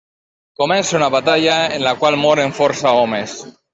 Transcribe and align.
Comença 0.61 0.95
una 0.99 1.09
batalla 1.15 1.57
en 1.75 1.85
la 1.89 1.93
qual 2.01 2.17
moren 2.23 2.57
força 2.61 2.95
homes. 3.03 3.37